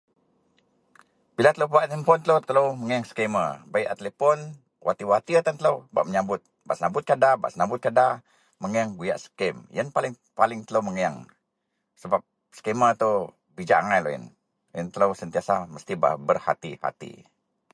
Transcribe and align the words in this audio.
Bila 1.37 1.49
telo 1.53 1.65
pebak 1.69 1.89
handphone 1.93 2.23
telo 2.47 2.63
menyieng 2.81 3.05
scamer 3.09 3.49
bei 3.71 3.83
telepon 3.99 4.37
di 4.97 5.03
watir 5.11 5.39
tan 5.43 5.59
telo 5.61 5.73
bak 5.93 6.05
menyambut 6.09 6.41
bak 6.67 6.75
senambutkah 6.77 7.17
bak 7.41 7.51
senambutkah 7.53 7.93
da 7.99 8.07
menyieng 8.61 8.89
buyak 8.99 9.21
scam 9.23 9.55
yian 9.75 9.89
paling 10.41 10.61
telo 10.67 10.79
menyieng 10.87 11.15
sebab 12.01 12.21
scamer 12.57 12.91
ito 12.97 13.11
bijak 13.55 13.81
angai 13.81 14.01
yianlah 14.05 14.91
telo 14.93 15.05
mesti 15.75 15.93
berhay 16.27 16.71
hati. 16.87 17.11